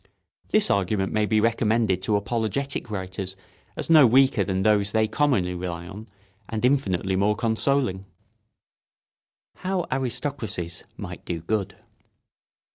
[0.49, 3.35] This argument may be recommended to apologetic writers
[3.77, 6.09] as no weaker than those they commonly rely on,
[6.49, 7.97] and infinitely more consoling.
[7.97, 11.75] [Sidenote: How aristocracies might do good.